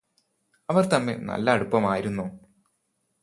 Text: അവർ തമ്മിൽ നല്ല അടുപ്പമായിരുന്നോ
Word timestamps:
അവർ 0.69 0.83
തമ്മിൽ 0.85 1.17
നല്ല 1.21 1.51
അടുപ്പമായിരുന്നോ 1.51 2.25